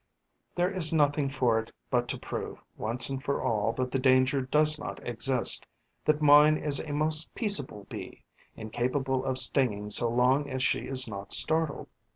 There 0.55 0.71
is 0.71 0.91
nothing 0.91 1.29
for 1.29 1.59
it 1.59 1.71
but 1.91 2.07
to 2.07 2.17
prove, 2.17 2.63
once 2.75 3.07
and 3.07 3.23
for 3.23 3.39
all, 3.43 3.71
that 3.73 3.91
the 3.91 3.99
danger 3.99 4.41
does 4.41 4.79
not 4.79 4.97
exist, 5.07 5.67
that 6.05 6.23
mine 6.23 6.57
is 6.57 6.79
a 6.79 6.91
most 6.91 7.31
peaceable 7.35 7.83
Bee, 7.87 8.23
incapable 8.55 9.23
of 9.23 9.37
stinging 9.37 9.91
so 9.91 10.09
long 10.09 10.49
as 10.49 10.63
she 10.63 10.87
is 10.87 11.07
not 11.07 11.31
startled. 11.31 11.87